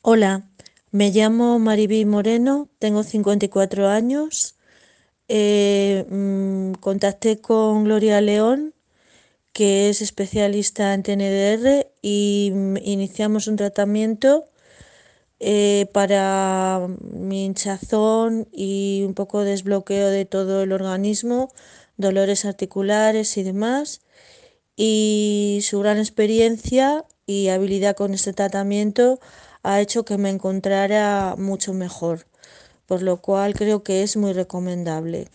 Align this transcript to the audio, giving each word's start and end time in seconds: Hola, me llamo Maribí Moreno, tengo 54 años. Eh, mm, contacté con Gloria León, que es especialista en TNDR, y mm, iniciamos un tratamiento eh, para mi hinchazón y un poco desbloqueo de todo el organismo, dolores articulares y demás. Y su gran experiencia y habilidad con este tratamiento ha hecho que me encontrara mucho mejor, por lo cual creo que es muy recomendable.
Hola, 0.00 0.48
me 0.92 1.10
llamo 1.10 1.58
Maribí 1.58 2.04
Moreno, 2.04 2.68
tengo 2.78 3.02
54 3.02 3.88
años. 3.88 4.56
Eh, 5.28 6.06
mm, 6.08 6.74
contacté 6.74 7.40
con 7.40 7.84
Gloria 7.84 8.20
León, 8.20 8.74
que 9.52 9.90
es 9.90 10.02
especialista 10.02 10.94
en 10.94 11.02
TNDR, 11.02 11.90
y 12.02 12.52
mm, 12.54 12.76
iniciamos 12.84 13.48
un 13.48 13.56
tratamiento 13.56 14.48
eh, 15.40 15.86
para 15.92 16.88
mi 17.00 17.46
hinchazón 17.46 18.48
y 18.52 19.02
un 19.06 19.14
poco 19.14 19.44
desbloqueo 19.44 20.08
de 20.08 20.24
todo 20.26 20.62
el 20.62 20.72
organismo, 20.72 21.52
dolores 21.96 22.44
articulares 22.44 23.36
y 23.36 23.42
demás. 23.42 24.02
Y 24.76 25.60
su 25.62 25.80
gran 25.80 25.98
experiencia 25.98 27.04
y 27.26 27.48
habilidad 27.48 27.96
con 27.96 28.14
este 28.14 28.32
tratamiento 28.32 29.20
ha 29.62 29.80
hecho 29.80 30.04
que 30.04 30.18
me 30.18 30.30
encontrara 30.30 31.34
mucho 31.36 31.72
mejor, 31.74 32.26
por 32.86 33.02
lo 33.02 33.18
cual 33.18 33.54
creo 33.54 33.82
que 33.82 34.02
es 34.02 34.16
muy 34.16 34.32
recomendable. 34.32 35.28